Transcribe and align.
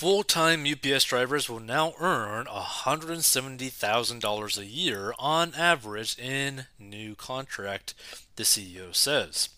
Full 0.00 0.22
time 0.22 0.64
UPS 0.64 1.04
drivers 1.04 1.50
will 1.50 1.60
now 1.60 1.92
earn 2.00 2.46
$170,000 2.46 4.58
a 4.58 4.64
year 4.64 5.12
on 5.18 5.52
average 5.54 6.18
in 6.18 6.64
new 6.78 7.14
contract, 7.14 7.92
the 8.36 8.44
CEO 8.44 8.94
says. 8.94 9.50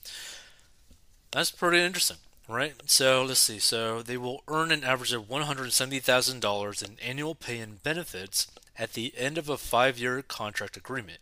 That's 1.30 1.52
pretty 1.52 1.78
interesting, 1.78 2.16
right? 2.48 2.74
So 2.86 3.22
let's 3.22 3.38
see. 3.38 3.60
So 3.60 4.02
they 4.02 4.16
will 4.16 4.42
earn 4.48 4.72
an 4.72 4.82
average 4.82 5.12
of 5.12 5.28
$170,000 5.28 6.88
in 6.88 6.98
annual 6.98 7.36
pay 7.36 7.58
and 7.58 7.80
benefits 7.80 8.48
at 8.76 8.94
the 8.94 9.14
end 9.16 9.38
of 9.38 9.48
a 9.48 9.56
five 9.56 9.96
year 9.96 10.22
contract 10.22 10.76
agreement. 10.76 11.20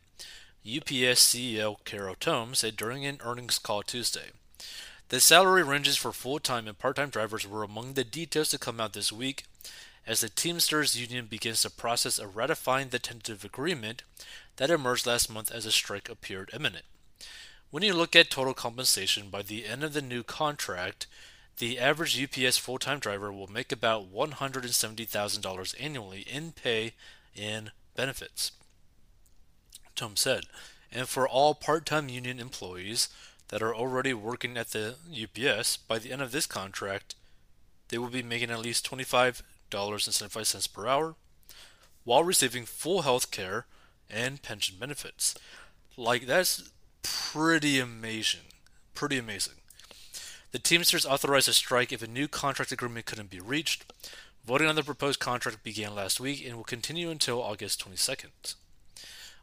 UPS 0.66 1.21
CEO 1.21 1.77
Carol 1.84 2.16
Tome 2.18 2.55
said 2.55 2.75
during 2.75 3.05
an 3.05 3.21
earnings 3.23 3.59
call 3.59 3.82
Tuesday. 3.82 4.30
The 5.11 5.19
salary 5.19 5.65
ranges 5.65 5.97
for 5.97 6.13
full 6.13 6.39
time 6.39 6.69
and 6.69 6.79
part 6.79 6.95
time 6.95 7.11
drivers 7.11 7.45
were 7.45 7.65
among 7.65 7.95
the 7.95 8.05
details 8.05 8.49
to 8.51 8.59
come 8.59 8.81
out 8.81 8.93
this 8.93 9.11
week 9.11 9.43
as 10.07 10.21
the 10.21 10.29
Teamsters 10.29 10.99
Union 10.99 11.27
begins 11.27 11.64
the 11.64 11.71
process 11.71 12.21
of 12.21 12.37
ratifying 12.37 12.91
the 12.91 13.01
tentative 13.01 13.45
agreement 13.45 14.04
that 14.57 14.71
emerged 14.71 15.09
last 15.09 15.29
month 15.29 15.51
as 15.51 15.67
a 15.67 15.73
strike 15.73 16.09
appeared 16.09 16.51
imminent. 16.53 16.85
When 17.73 17.82
you 17.82 17.93
look 17.93 18.15
at 18.15 18.31
total 18.31 18.54
compensation 18.54 19.31
by 19.31 19.43
the 19.43 19.67
end 19.67 19.82
of 19.82 19.95
the 19.95 20.01
new 20.01 20.23
contract, 20.23 21.09
the 21.59 21.81
average 21.81 22.23
UPS 22.23 22.59
full 22.59 22.79
time 22.79 23.01
driver 23.01 23.32
will 23.32 23.49
make 23.51 23.73
about 23.73 24.15
$170,000 24.15 25.75
annually 25.81 26.21
in 26.21 26.53
pay 26.53 26.95
and 27.37 27.73
benefits. 27.96 28.53
Tome 29.96 30.15
said, 30.15 30.45
and 30.93 31.09
for 31.09 31.29
all 31.29 31.54
part 31.57 31.85
time 31.85 32.09
union 32.09 32.39
employees 32.39 33.09
that 33.50 33.62
are 33.62 33.75
already 33.75 34.14
working 34.14 34.56
at 34.56 34.70
the 34.70 34.95
UPS, 35.11 35.77
by 35.77 35.98
the 35.98 36.12
end 36.12 36.22
of 36.22 36.33
this 36.33 36.47
contract, 36.47 37.14
they 37.89 37.98
will 37.98 38.09
be 38.09 38.23
making 38.23 38.50
at 38.50 38.61
least 38.61 38.89
$25.75 38.91 40.73
per 40.73 40.86
hour 40.86 41.17
while 42.05 42.25
receiving 42.25 42.65
full 42.65 43.03
health 43.03 43.31
care 43.31 43.67
and 44.09 44.43
pension 44.43 44.77
benefits. 44.78 45.34
Like, 45.97 46.27
that's 46.27 46.71
pretty 47.03 47.78
amazing. 47.78 48.41
Pretty 48.95 49.19
amazing. 49.19 49.55
The 50.53 50.59
Teamsters 50.59 51.06
authorized 51.06 51.48
a 51.48 51.53
strike 51.53 51.93
if 51.93 52.03
a 52.03 52.09
new 52.09 52.27
contract 52.27 52.73
agreement 52.73 53.06
couldn't 53.06 53.31
be 53.31 53.41
reached. 53.41 53.93
Voting 54.45 54.69
on 54.69 54.75
the 54.75 54.83
proposed 54.83 55.21
contract 55.21 55.62
began 55.62 55.95
last 55.95 56.19
week 56.19 56.45
and 56.45 56.56
will 56.56 56.65
continue 56.65 57.11
until 57.11 57.43
August 57.43 57.84
22nd. 57.84 58.55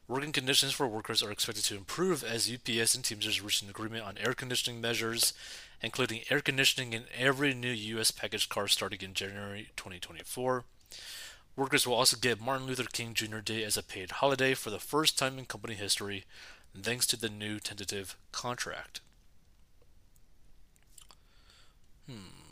Working 0.10 0.32
conditions 0.32 0.72
for 0.72 0.88
workers 0.88 1.22
are 1.22 1.32
expected 1.32 1.66
to 1.66 1.76
improve 1.76 2.24
as 2.24 2.50
UPS 2.50 2.96
and 2.96 3.04
Teamsters 3.04 3.42
reach 3.42 3.62
an 3.62 3.70
agreement 3.70 4.06
on 4.06 4.18
air 4.18 4.34
conditioning 4.34 4.80
measures, 4.80 5.34
including 5.82 6.22
air 6.30 6.40
conditioning 6.40 6.94
in 6.94 7.04
every 7.14 7.54
new 7.54 7.72
U.S. 7.72 8.12
package 8.12 8.48
car 8.48 8.70
starting 8.70 9.02
in 9.02 9.14
January 9.14 9.68
2024. 9.76 10.64
Workers 11.58 11.86
will 11.86 11.96
also 11.96 12.16
get 12.16 12.40
Martin 12.40 12.68
Luther 12.68 12.86
King 12.86 13.14
Jr. 13.14 13.40
Day 13.40 13.66
as 13.66 13.76
a 13.76 13.84
paid 13.84 14.12
holiday 14.12 14.54
for 14.54 14.70
the 14.70 14.80
first 14.80 15.18
time 15.18 15.38
in 15.38 15.44
company 15.44 15.74
history, 15.74 16.24
thanks 16.80 17.06
to 17.08 17.18
the 17.18 17.30
new 17.30 17.60
tentative 17.60 18.16
contract. 18.32 19.02
Hmm. 22.10 22.47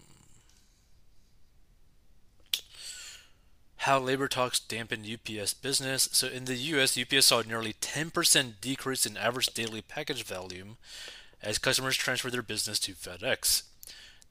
How 3.86 4.00
labor 4.00 4.28
talks 4.28 4.60
dampened 4.60 5.06
UPS 5.06 5.54
business. 5.54 6.10
So 6.12 6.28
in 6.28 6.46
the 6.46 6.56
US, 6.56 6.98
UPS 6.98 7.28
saw 7.28 7.44
nearly 7.44 7.74
10% 7.74 8.54
decrease 8.60 9.06
in 9.06 9.16
average 9.16 9.54
daily 9.54 9.84
package 9.84 10.24
volume 10.24 10.78
as 11.40 11.60
customers 11.60 11.96
transferred 11.96 12.32
their 12.32 12.42
business 12.42 12.80
to 12.80 12.94
FedEx. 12.94 13.62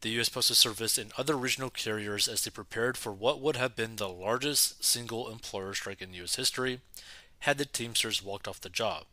The 0.00 0.11
US 0.20 0.28
Postal 0.28 0.56
Service 0.56 0.98
and 0.98 1.12
other 1.16 1.36
regional 1.36 1.70
carriers 1.70 2.27
as 2.27 2.42
they 2.42 2.50
prepared 2.50 2.96
for 2.96 3.12
what 3.12 3.41
would 3.41 3.55
have 3.55 3.77
been 3.77 3.94
the 3.94 4.08
largest 4.08 4.84
single 4.84 5.30
employer 5.30 5.72
strike 5.72 6.02
in 6.02 6.12
US 6.14 6.34
history 6.34 6.80
had 7.41 7.56
the 7.56 7.64
Teamsters 7.64 8.24
walked 8.24 8.48
off 8.48 8.61
the 8.61 8.68
job. 8.68 9.05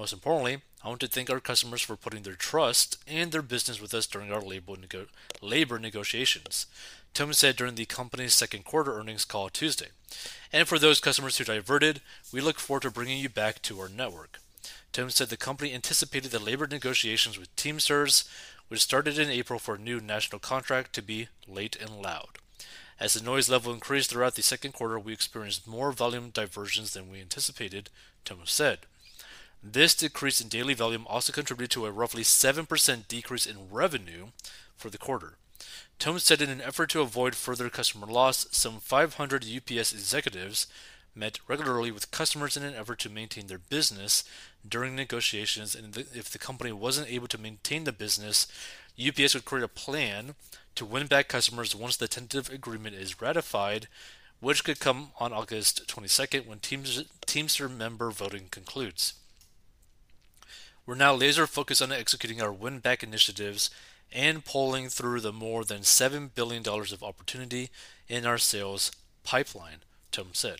Most 0.00 0.14
importantly, 0.14 0.62
I 0.82 0.88
want 0.88 1.00
to 1.00 1.08
thank 1.08 1.28
our 1.28 1.40
customers 1.40 1.82
for 1.82 1.94
putting 1.94 2.22
their 2.22 2.32
trust 2.32 2.96
and 3.06 3.30
their 3.30 3.42
business 3.42 3.82
with 3.82 3.92
us 3.92 4.06
during 4.06 4.32
our 4.32 4.40
labor, 4.40 4.72
nego- 4.80 5.08
labor 5.42 5.78
negotiations. 5.78 6.64
Tillman 7.12 7.34
said 7.34 7.56
during 7.56 7.74
the 7.74 7.84
company's 7.84 8.32
second 8.32 8.64
quarter 8.64 8.98
earnings 8.98 9.26
call 9.26 9.50
Tuesday. 9.50 9.88
And 10.54 10.66
for 10.66 10.78
those 10.78 11.00
customers 11.00 11.36
who 11.36 11.44
diverted, 11.44 12.00
we 12.32 12.40
look 12.40 12.58
forward 12.58 12.84
to 12.84 12.90
bringing 12.90 13.18
you 13.18 13.28
back 13.28 13.60
to 13.60 13.78
our 13.78 13.90
network. 13.90 14.38
Tillman 14.90 15.10
said 15.10 15.28
the 15.28 15.36
company 15.36 15.74
anticipated 15.74 16.30
the 16.30 16.38
labor 16.38 16.66
negotiations 16.66 17.38
with 17.38 17.54
Teamsters, 17.54 18.24
which 18.68 18.80
started 18.80 19.18
in 19.18 19.28
April 19.28 19.58
for 19.58 19.74
a 19.74 19.78
new 19.78 20.00
national 20.00 20.38
contract, 20.38 20.94
to 20.94 21.02
be 21.02 21.28
late 21.46 21.76
and 21.76 22.00
loud. 22.00 22.38
As 22.98 23.12
the 23.12 23.22
noise 23.22 23.50
level 23.50 23.70
increased 23.70 24.08
throughout 24.08 24.36
the 24.36 24.42
second 24.42 24.72
quarter, 24.72 24.98
we 24.98 25.12
experienced 25.12 25.68
more 25.68 25.92
volume 25.92 26.30
diversions 26.30 26.94
than 26.94 27.10
we 27.10 27.20
anticipated, 27.20 27.90
Tillman 28.24 28.46
said. 28.46 28.86
This 29.62 29.94
decrease 29.94 30.40
in 30.40 30.48
daily 30.48 30.72
volume 30.72 31.06
also 31.06 31.32
contributed 31.32 31.70
to 31.72 31.86
a 31.86 31.92
roughly 31.92 32.22
7% 32.22 33.08
decrease 33.08 33.46
in 33.46 33.70
revenue 33.70 34.28
for 34.76 34.88
the 34.88 34.98
quarter. 34.98 35.34
Tome 35.98 36.18
said 36.18 36.40
in 36.40 36.48
an 36.48 36.62
effort 36.62 36.88
to 36.90 37.02
avoid 37.02 37.34
further 37.34 37.68
customer 37.68 38.06
loss, 38.06 38.46
some 38.50 38.80
500 38.80 39.44
UPS 39.44 39.92
executives 39.92 40.66
met 41.14 41.40
regularly 41.46 41.90
with 41.90 42.10
customers 42.10 42.56
in 42.56 42.62
an 42.62 42.74
effort 42.74 42.98
to 43.00 43.10
maintain 43.10 43.48
their 43.48 43.58
business 43.58 44.24
during 44.66 44.96
negotiations, 44.96 45.74
and 45.74 45.94
if 46.14 46.30
the 46.30 46.38
company 46.38 46.72
wasn't 46.72 47.10
able 47.10 47.28
to 47.28 47.36
maintain 47.36 47.84
the 47.84 47.92
business, 47.92 48.46
UPS 48.98 49.34
would 49.34 49.44
create 49.44 49.64
a 49.64 49.68
plan 49.68 50.34
to 50.74 50.86
win 50.86 51.06
back 51.06 51.28
customers 51.28 51.74
once 51.74 51.98
the 51.98 52.08
tentative 52.08 52.52
agreement 52.52 52.94
is 52.94 53.20
ratified, 53.20 53.88
which 54.40 54.64
could 54.64 54.80
come 54.80 55.10
on 55.18 55.34
August 55.34 55.86
22nd 55.86 56.46
when 56.46 56.60
Teamster 56.60 57.68
member 57.68 58.10
voting 58.10 58.46
concludes. 58.50 59.14
We're 60.86 60.94
now 60.94 61.14
laser 61.14 61.46
focused 61.46 61.82
on 61.82 61.92
executing 61.92 62.40
our 62.40 62.52
win 62.52 62.78
back 62.78 63.02
initiatives 63.02 63.70
and 64.12 64.44
pulling 64.44 64.88
through 64.88 65.20
the 65.20 65.32
more 65.32 65.64
than 65.64 65.80
$7 65.80 66.30
billion 66.34 66.66
of 66.66 67.02
opportunity 67.02 67.70
in 68.08 68.26
our 68.26 68.38
sales 68.38 68.90
pipeline, 69.22 69.78
Tome 70.10 70.30
said. 70.32 70.56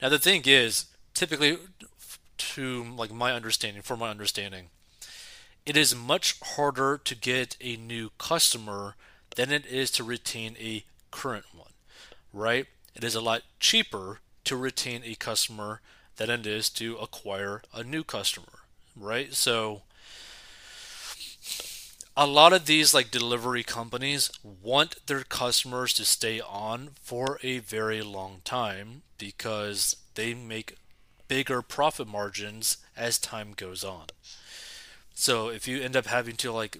Now, 0.00 0.08
the 0.08 0.18
thing 0.18 0.42
is, 0.44 0.86
typically, 1.14 1.58
to 2.38 2.84
like 2.96 3.12
my 3.12 3.32
understanding, 3.32 3.82
for 3.82 3.96
my 3.96 4.10
understanding, 4.10 4.66
it 5.64 5.76
is 5.76 5.94
much 5.94 6.38
harder 6.40 7.00
to 7.04 7.14
get 7.14 7.56
a 7.60 7.76
new 7.76 8.10
customer 8.18 8.96
than 9.36 9.50
it 9.50 9.64
is 9.66 9.90
to 9.92 10.04
retain 10.04 10.56
a 10.60 10.84
current 11.10 11.46
one, 11.54 11.70
right? 12.32 12.66
It 12.94 13.04
is 13.04 13.14
a 13.14 13.20
lot 13.20 13.42
cheaper 13.60 14.18
to 14.44 14.56
retain 14.56 15.02
a 15.04 15.14
customer 15.14 15.80
than 16.16 16.30
it 16.30 16.46
is 16.46 16.68
to 16.70 16.96
acquire 16.96 17.62
a 17.72 17.82
new 17.82 18.04
customer, 18.04 18.61
right? 18.96 19.32
So, 19.34 19.82
a 22.16 22.26
lot 22.26 22.52
of 22.52 22.66
these 22.66 22.92
like 22.92 23.10
delivery 23.10 23.62
companies 23.62 24.30
want 24.42 25.06
their 25.06 25.24
customers 25.24 25.94
to 25.94 26.04
stay 26.04 26.40
on 26.40 26.90
for 27.00 27.38
a 27.42 27.58
very 27.58 28.02
long 28.02 28.40
time 28.44 29.02
because 29.18 29.96
they 30.14 30.34
make 30.34 30.76
bigger 31.28 31.62
profit 31.62 32.06
margins 32.06 32.76
as 32.96 33.18
time 33.18 33.54
goes 33.56 33.82
on. 33.82 34.06
So 35.14 35.48
if 35.48 35.66
you 35.66 35.80
end 35.80 35.96
up 35.96 36.06
having 36.06 36.36
to 36.36 36.52
like 36.52 36.78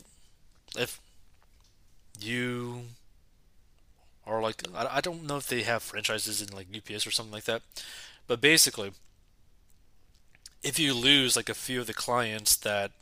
if 0.76 1.00
you 2.20 2.82
are 4.26 4.40
like 4.42 4.62
I 4.74 5.00
don't 5.00 5.26
know 5.26 5.38
if 5.38 5.46
they 5.46 5.62
have 5.62 5.82
franchises 5.82 6.42
in 6.42 6.54
like 6.54 6.66
UPS 6.74 7.06
or 7.06 7.10
something 7.10 7.32
like 7.32 7.44
that, 7.44 7.62
but 8.26 8.40
basically 8.40 8.92
if 10.62 10.78
you 10.78 10.94
lose 10.94 11.36
like 11.36 11.48
a 11.48 11.54
few 11.54 11.80
of 11.80 11.86
the 11.86 11.94
clients 11.94 12.56
that 12.56 12.92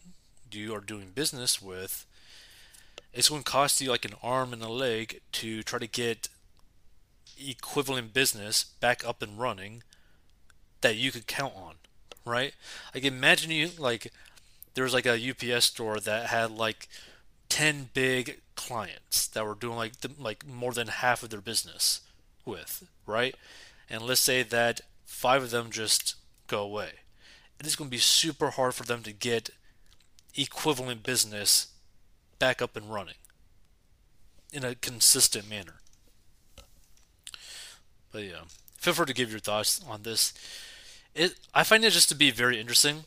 you 0.50 0.74
are 0.74 0.80
doing 0.80 1.12
business 1.14 1.60
with, 1.60 2.06
it's 3.12 3.28
going 3.28 3.42
to 3.42 3.50
cost 3.50 3.80
you 3.80 3.90
like 3.90 4.04
an 4.04 4.14
arm 4.22 4.52
and 4.52 4.62
a 4.62 4.68
leg 4.68 5.20
to 5.32 5.62
try 5.62 5.78
to 5.78 5.86
get 5.86 6.28
equivalent 7.38 8.12
business 8.12 8.64
back 8.64 9.06
up 9.06 9.22
and 9.22 9.38
running 9.38 9.82
that 10.80 10.96
you 10.96 11.10
could 11.10 11.26
count 11.26 11.54
on, 11.56 11.74
right? 12.24 12.54
Like 12.94 13.04
imagine 13.04 13.50
you 13.50 13.70
like 13.78 14.12
there 14.74 14.84
was 14.84 14.94
like 14.94 15.06
a 15.06 15.30
UPS 15.30 15.66
store 15.66 15.98
that 16.00 16.26
had 16.26 16.50
like 16.50 16.88
10 17.48 17.90
big 17.92 18.40
clients 18.54 19.26
that 19.26 19.44
were 19.44 19.54
doing 19.54 19.76
like 19.76 20.00
the, 20.00 20.10
like 20.18 20.46
more 20.46 20.72
than 20.72 20.88
half 20.88 21.22
of 21.22 21.30
their 21.30 21.40
business 21.40 22.00
with, 22.44 22.86
right? 23.06 23.34
And 23.88 24.02
let's 24.02 24.20
say 24.20 24.42
that 24.42 24.80
5 25.04 25.44
of 25.44 25.50
them 25.50 25.70
just 25.70 26.14
go 26.46 26.60
away. 26.60 26.90
It 27.60 27.66
is 27.66 27.76
going 27.76 27.88
to 27.88 27.94
be 27.94 27.98
super 27.98 28.50
hard 28.50 28.74
for 28.74 28.84
them 28.84 29.02
to 29.02 29.12
get 29.12 29.50
equivalent 30.34 31.02
business 31.02 31.68
back 32.38 32.62
up 32.62 32.74
and 32.74 32.92
running 32.92 33.16
in 34.52 34.64
a 34.64 34.74
consistent 34.74 35.48
manner. 35.48 35.74
But 38.10 38.24
yeah, 38.24 38.42
feel 38.78 38.94
free 38.94 39.06
to 39.06 39.14
give 39.14 39.30
your 39.30 39.40
thoughts 39.40 39.80
on 39.86 40.02
this. 40.02 40.32
It 41.14 41.34
I 41.54 41.62
find 41.62 41.84
it 41.84 41.90
just 41.90 42.08
to 42.08 42.14
be 42.14 42.30
very 42.30 42.58
interesting. 42.58 43.04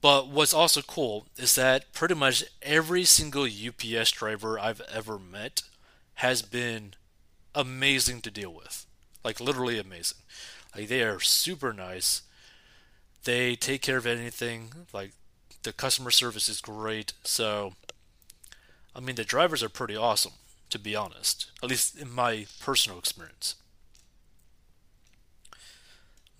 But 0.00 0.26
what's 0.28 0.52
also 0.52 0.82
cool 0.82 1.26
is 1.36 1.54
that 1.54 1.92
pretty 1.92 2.14
much 2.14 2.42
every 2.60 3.04
single 3.04 3.44
UPS 3.44 4.10
driver 4.10 4.58
I've 4.58 4.80
ever 4.92 5.16
met 5.16 5.62
has 6.14 6.42
been 6.42 6.94
amazing 7.54 8.20
to 8.22 8.30
deal 8.30 8.52
with. 8.52 8.84
Like 9.22 9.38
literally 9.38 9.78
amazing. 9.78 10.18
Like 10.74 10.88
they 10.88 11.02
are 11.02 11.20
super 11.20 11.72
nice. 11.72 12.22
They 13.24 13.56
take 13.56 13.82
care 13.82 13.96
of 13.96 14.06
anything. 14.06 14.72
Like 14.92 15.12
the 15.62 15.72
customer 15.72 16.10
service 16.10 16.48
is 16.48 16.60
great. 16.60 17.12
So 17.24 17.74
I 18.94 19.00
mean 19.00 19.16
the 19.16 19.24
drivers 19.24 19.62
are 19.62 19.68
pretty 19.68 19.96
awesome, 19.96 20.32
to 20.70 20.78
be 20.78 20.96
honest. 20.96 21.50
At 21.62 21.70
least 21.70 21.98
in 21.98 22.10
my 22.10 22.46
personal 22.60 22.98
experience. 22.98 23.56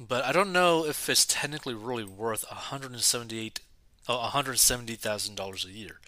But 0.01 0.25
I 0.25 0.33
don't 0.33 0.53
know 0.53 0.85
if 0.85 1.09
it's 1.09 1.25
technically 1.25 1.75
really 1.75 2.05
worth 2.05 2.45
178 2.49 3.61
$170,000 4.09 5.65
a 5.65 5.71
year. 5.71 6.01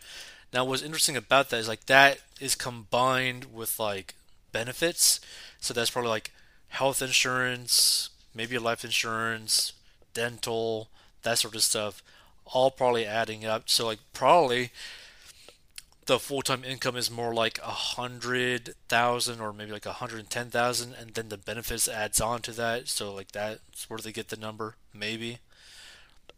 Now, 0.53 0.65
what's 0.65 0.83
interesting 0.83 1.17
about 1.17 1.51
that 1.51 1.59
is 1.59 1.69
like 1.69 1.87
that 1.87 2.19
is 2.41 2.55
combined 2.55 3.53
with 3.53 3.79
like 3.79 4.15
benefits. 4.53 5.21
So 5.61 5.75
that's 5.75 5.91
probably 5.91 6.11
like 6.11 6.33
health 6.69 7.03
insurance, 7.03 8.11
maybe 8.35 8.59
life 8.59 8.85
insurance, 8.85 9.73
dental, 10.15 10.89
that 11.23 11.39
sort 11.39 11.55
of 11.55 11.63
stuff, 11.63 12.03
all 12.47 12.71
probably 12.71 13.05
adding 13.05 13.45
up. 13.45 13.69
So 13.69 13.87
like 13.87 14.01
probably 14.13 14.71
the 16.07 16.19
full-time 16.19 16.65
income 16.65 16.97
is 16.97 17.11
more 17.11 17.33
like 17.33 17.59
a 17.59 17.71
hundred 17.71 18.75
thousand 18.89 19.41
or 19.41 19.53
maybe 19.53 19.73
like 19.73 19.87
a 19.87 19.95
hundred 19.95 20.21
and 20.21 20.31
ten 20.31 20.51
thousand, 20.51 20.95
and 20.95 21.11
then 21.15 21.29
the 21.29 21.39
benefits 21.39 21.89
adds 21.89 22.21
on 22.21 22.41
to 22.43 22.53
that. 22.53 22.89
So 22.89 23.15
like 23.15 23.33
that's 23.33 23.89
where 23.89 23.99
they 23.99 24.13
get 24.13 24.29
the 24.29 24.37
number, 24.37 24.77
maybe. 24.93 25.39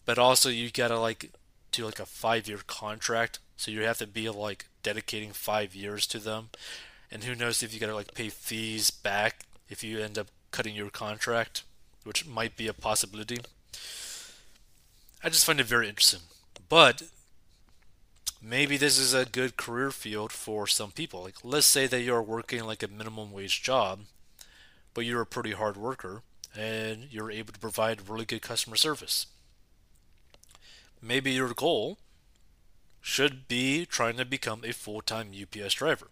But 0.05 0.19
also 0.19 0.49
you 0.49 0.71
gotta 0.71 0.99
like 1.01 1.33
do 1.73 1.85
like 1.85 2.01
a 2.01 2.07
five-year 2.07 2.61
contract, 2.67 3.41
so 3.57 3.71
you 3.71 3.83
have 3.83 3.99
to 3.99 4.07
be 4.07 4.31
like 4.31 4.67
dedicating 4.83 5.33
five 5.33 5.75
years 5.75 6.07
to 6.09 6.19
them. 6.19 6.51
And 7.11 7.25
who 7.25 7.35
knows 7.35 7.63
if 7.63 7.75
you 7.75 7.81
gotta 7.81 7.95
like 7.95 8.15
pay 8.15 8.29
fees 8.29 8.91
back 8.91 9.45
if 9.69 9.83
you 9.83 9.99
end 9.99 10.17
up 10.17 10.29
cutting 10.53 10.77
your 10.77 10.91
contract, 10.91 11.65
which 12.05 12.27
might 12.27 12.57
be 12.57 12.69
a 12.69 12.73
possibility. 12.73 13.39
I 15.23 15.29
just 15.29 15.45
find 15.45 15.61
it 15.61 15.67
very 15.67 15.89
interesting. 15.89 16.21
But 16.69 17.03
maybe 18.43 18.77
this 18.77 18.99
is 18.99 19.15
a 19.15 19.25
good 19.25 19.57
career 19.57 19.91
field 19.91 20.33
for 20.33 20.67
some 20.67 20.91
people. 20.91 21.23
Like, 21.23 21.37
let's 21.43 21.67
say 21.67 21.87
that 21.87 22.03
you're 22.03 22.23
working 22.23 22.65
like 22.65 22.83
a 22.83 22.89
minimum 22.89 23.33
wage 23.33 23.63
job, 23.63 24.01
but 24.95 25.05
you're 25.05 25.23
a 25.23 25.27
pretty 25.27 25.53
hard 25.53 25.77
worker 25.77 26.23
and 26.57 27.09
you're 27.11 27.31
able 27.31 27.53
to 27.53 27.59
provide 27.59 28.09
really 28.09 28.25
good 28.25 28.43
customer 28.43 28.77
service. 28.77 29.27
Maybe 31.03 31.33
your 31.33 31.53
goal 31.53 31.99
should 33.01 33.47
be 33.47 33.87
trying 33.87 34.17
to 34.17 34.25
become 34.25 34.63
a 34.65 34.73
full 34.73 35.01
time 35.01 35.31
UPS 35.31 35.75
driver 35.75 36.09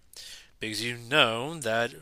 because 0.60 0.84
you 0.84 0.96
know 0.96 1.58
that 1.58 1.92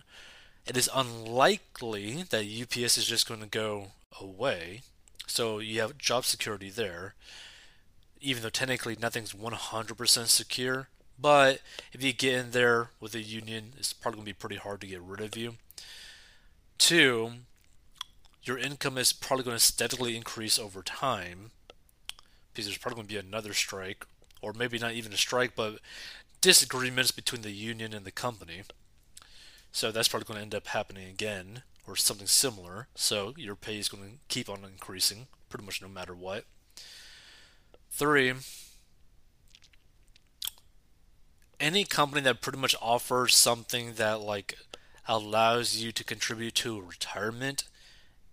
it 0.67 0.77
is 0.77 0.91
unlikely 0.95 2.25
that 2.31 2.45
UPS 2.45 2.99
is 2.99 3.07
just 3.07 3.27
going 3.27 3.41
to 3.41 3.47
go 3.47 3.89
away. 4.21 4.83
So 5.27 5.59
you 5.59 5.81
have 5.81 5.99
job 5.99 6.25
security 6.25 6.71
there 6.71 7.15
even 8.23 8.43
though 8.43 8.49
technically 8.49 8.97
nothing's 8.99 9.33
100% 9.33 10.27
secure. 10.27 10.89
But 11.19 11.61
if 11.93 12.03
you 12.03 12.13
get 12.13 12.35
in 12.35 12.51
there 12.53 12.91
with 13.01 13.15
a 13.15 13.21
union, 13.21 13.73
it's 13.77 13.93
probably 13.93 14.19
going 14.19 14.27
to 14.27 14.31
be 14.31 14.39
pretty 14.39 14.57
hard 14.57 14.81
to 14.81 14.87
get 14.87 15.03
rid 15.03 15.21
of 15.21 15.37
you. 15.37 15.57
Two, 16.79 17.33
your 18.45 18.59
income 18.59 18.97
is 18.97 19.13
probably 19.13 19.45
going 19.45 19.57
to 19.57 19.63
steadily 19.63 20.17
increase 20.17 20.59
over 20.59 20.83
time 20.83 21.51
because 22.53 22.67
there's 22.67 22.79
probably 22.79 22.97
going 22.97 23.09
to 23.09 23.15
be 23.15 23.21
another 23.21 23.53
strike, 23.53 24.07
or 24.41 24.53
maybe 24.53 24.79
not 24.79 24.93
even 24.93 25.13
a 25.13 25.17
strike, 25.17 25.55
but 25.57 25.79
disagreements 26.41 27.11
between 27.11 27.43
the 27.43 27.51
union 27.51 27.93
and 27.93 28.05
the 28.05 28.11
company. 28.11 28.63
So 29.73 29.91
that's 29.91 30.09
probably 30.09 30.27
going 30.27 30.39
to 30.39 30.43
end 30.43 30.55
up 30.55 30.69
happening 30.69 31.09
again, 31.09 31.63
or 31.87 31.97
something 31.97 32.27
similar. 32.27 32.89
So 32.95 33.35
your 33.37 33.57
pay 33.57 33.79
is 33.79 33.89
going 33.89 34.05
to 34.05 34.19
keep 34.29 34.49
on 34.49 34.65
increasing 34.65 35.27
pretty 35.49 35.65
much 35.65 35.83
no 35.83 35.89
matter 35.89 36.15
what. 36.15 36.45
Three, 37.91 38.33
any 41.61 41.85
company 41.85 42.23
that 42.23 42.41
pretty 42.41 42.59
much 42.59 42.75
offers 42.81 43.37
something 43.37 43.95
that 43.95 44.21
like 44.21 44.57
allows 45.07 45.77
you 45.77 45.93
to 45.93 46.05
contribute 46.05 46.55
to 46.57 46.81
retirement 46.81 47.65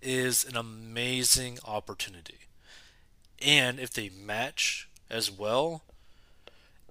is 0.02 0.46
an 0.46 0.56
amazing 0.56 1.60
opportunity. 1.66 2.40
And 3.42 3.80
if 3.80 3.92
they 3.92 4.10
match 4.10 4.88
as 5.10 5.32
well, 5.32 5.84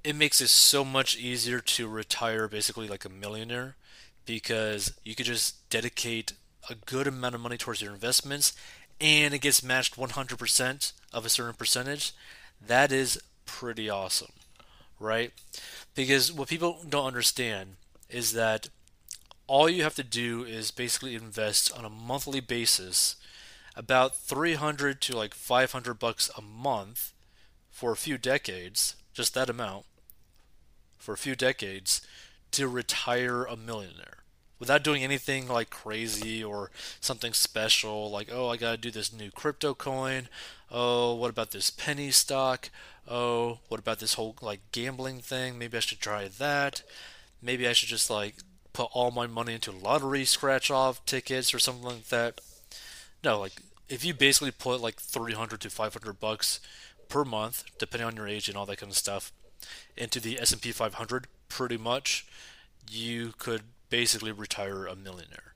it 0.05 0.15
makes 0.15 0.41
it 0.41 0.49
so 0.49 0.85
much 0.85 1.17
easier 1.17 1.61
to 1.61 1.89
retire 1.89 2.49
basically 2.49 2.89
like 2.89 3.05
a 3.05 3.11
millionaire 3.11 3.77
because 4.27 4.95
you 5.05 5.15
could 5.15 5.27
just 5.27 5.69
dedicate 5.71 6.35
a 6.71 6.75
good 6.75 7.07
amount 7.07 7.35
of 7.35 7.41
money 7.41 7.57
towards 7.57 7.83
your 7.83 7.93
investments 7.93 8.53
and 9.01 9.33
it 9.33 9.41
gets 9.41 9.63
matched 9.63 9.97
100% 9.97 10.93
of 11.13 11.25
a 11.25 11.29
certain 11.29 11.55
percentage 11.55 12.13
that 12.67 12.91
is 12.91 13.21
pretty 13.47 13.89
awesome, 13.89 14.33
right? 14.99 15.33
Because 15.95 16.33
what 16.33 16.49
people 16.49 16.79
don't 16.89 17.07
understand 17.07 17.77
is 18.11 18.33
that 18.33 18.69
all 19.47 19.69
you 19.69 19.83
have 19.83 19.95
to 19.95 20.05
do 20.05 20.45
is 20.45 20.71
basically 20.71 21.15
invest 21.15 21.77
on 21.77 21.85
a 21.85 21.91
monthly 21.91 22.41
basis 22.41 23.17
about 23.77 24.17
300 24.17 25.01
to 25.01 25.17
like 25.17 25.35
500 25.35 25.95
bucks 25.95 26.31
a 26.37 26.43
month 26.43 27.13
for 27.71 27.93
a 27.93 27.97
few 27.97 28.19
decades, 28.19 28.97
just 29.15 29.35
that 29.35 29.49
amount 29.49 29.85
for 30.99 31.13
a 31.15 31.19
few 31.19 31.37
decades 31.37 32.03
to 32.51 32.67
retire 32.67 33.45
a 33.45 33.57
millionaire 33.57 34.19
without 34.59 34.83
doing 34.83 35.05
anything 35.05 35.49
like 35.49 35.71
crazy 35.71 36.43
or 36.43 36.71
something 37.01 37.33
special 37.33 38.11
like 38.11 38.29
oh 38.33 38.49
i 38.49 38.57
gotta 38.57 38.77
do 38.77 38.91
this 38.91 39.13
new 39.13 39.31
crypto 39.31 39.75
coin. 39.75 40.29
Oh 40.71 41.15
what 41.15 41.31
about 41.31 41.51
this 41.51 41.71
penny 41.71 42.11
stock? 42.11 42.71
Oh 43.07 43.61
what 43.69 43.81
about 43.81 44.01
this 44.01 44.15
whole 44.15 44.37
like 44.43 44.61
gambling 44.73 45.21
thing? 45.21 45.59
Maybe 45.59 45.77
i 45.77 45.81
should 45.81 46.01
try 46.01 46.29
that. 46.39 46.83
Maybe 47.43 47.69
i 47.69 47.73
should 47.73 47.89
just 47.89 48.11
like 48.11 48.37
put 48.73 48.91
all 48.93 49.11
my 49.11 49.27
money 49.27 49.55
into 49.55 49.73
lottery 49.73 50.25
scratch 50.25 50.71
off 50.71 51.05
tickets 51.07 51.53
or 51.55 51.59
something 51.59 51.85
like 51.85 52.09
that. 52.09 52.41
No 53.25 53.41
like 53.41 53.63
if 53.89 54.05
you 54.05 54.13
basically 54.13 54.51
put 54.51 54.81
like 54.81 55.01
300 55.01 55.61
to 55.61 55.71
500 55.71 56.21
bucks 56.21 56.61
per 57.09 57.25
month 57.25 57.65
depending 57.79 58.07
on 58.07 58.17
your 58.17 58.29
age 58.29 58.49
and 58.49 58.57
all 58.57 58.67
that 58.67 58.79
kind 58.79 58.93
of 58.93 58.99
stuff 58.99 59.33
into 59.97 60.21
the 60.21 60.39
s&p 60.39 60.71
500 60.71 61.27
pretty 61.49 61.77
much 61.77 62.27
you 62.91 63.33
could 63.39 63.63
basically 63.91 64.33
retire 64.33 64.87
a 64.87 64.97
millionaire. 64.97 65.55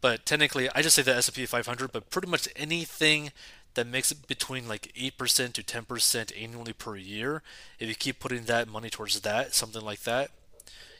But 0.00 0.24
technically, 0.24 0.68
I 0.74 0.82
just 0.82 0.96
say 0.96 1.02
the 1.02 1.16
S&P 1.16 1.46
500, 1.46 1.92
but 1.92 2.10
pretty 2.10 2.28
much 2.28 2.48
anything 2.54 3.32
that 3.74 3.86
makes 3.86 4.10
it 4.10 4.26
between 4.26 4.68
like 4.68 4.92
8% 4.96 5.52
to 5.52 5.62
10% 5.62 6.42
annually 6.42 6.72
per 6.72 6.96
year, 6.96 7.42
if 7.78 7.88
you 7.88 7.94
keep 7.94 8.20
putting 8.20 8.44
that 8.44 8.68
money 8.68 8.90
towards 8.90 9.20
that, 9.20 9.54
something 9.54 9.82
like 9.82 10.00
that, 10.00 10.30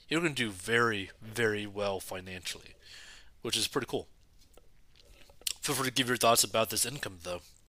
you're 0.09 0.21
going 0.21 0.35
to 0.35 0.45
do 0.45 0.51
very, 0.51 1.11
very 1.21 1.67
well 1.67 2.01
financially, 2.01 2.75
which 3.43 3.57
is 3.57 3.69
pretty 3.69 3.87
cool. 3.89 4.09
Feel 5.61 5.75
free 5.75 5.89
to 5.89 5.93
give 5.93 6.09
your 6.09 6.17
thoughts 6.17 6.45
about 6.45 6.71
this 6.71 6.87
income, 6.87 7.19
though. 7.23 7.41